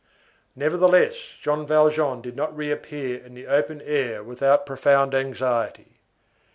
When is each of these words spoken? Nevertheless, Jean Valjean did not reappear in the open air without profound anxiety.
Nevertheless, 0.55 1.13
Jean 1.39 1.67
Valjean 1.67 2.23
did 2.23 2.35
not 2.35 2.57
reappear 2.57 3.23
in 3.23 3.35
the 3.35 3.45
open 3.45 3.83
air 3.85 4.23
without 4.23 4.65
profound 4.65 5.13
anxiety. 5.13 5.99